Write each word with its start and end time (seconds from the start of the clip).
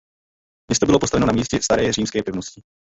Město 0.71 0.85
bylo 0.85 0.99
postaveno 0.99 1.25
na 1.25 1.33
místě 1.33 1.59
staré 1.61 1.93
římské 1.93 2.23
pevnosti. 2.23 2.63